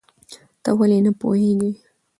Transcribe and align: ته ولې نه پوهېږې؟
ته 0.63 0.71
ولې 0.79 0.99
نه 1.05 1.11
پوهېږې؟ 1.19 1.71